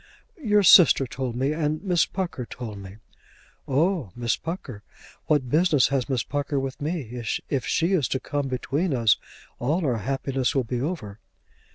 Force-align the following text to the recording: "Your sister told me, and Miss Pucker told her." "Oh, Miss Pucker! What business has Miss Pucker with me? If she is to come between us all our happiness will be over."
"Your 0.41 0.63
sister 0.63 1.05
told 1.05 1.35
me, 1.35 1.53
and 1.53 1.83
Miss 1.83 2.07
Pucker 2.07 2.47
told 2.47 2.83
her." 2.87 2.99
"Oh, 3.67 4.09
Miss 4.15 4.35
Pucker! 4.35 4.81
What 5.27 5.51
business 5.51 5.89
has 5.89 6.09
Miss 6.09 6.23
Pucker 6.23 6.59
with 6.59 6.81
me? 6.81 7.21
If 7.49 7.67
she 7.67 7.93
is 7.93 8.07
to 8.07 8.19
come 8.19 8.47
between 8.47 8.95
us 8.95 9.17
all 9.59 9.85
our 9.85 9.97
happiness 9.97 10.55
will 10.55 10.63
be 10.63 10.81
over." 10.81 11.19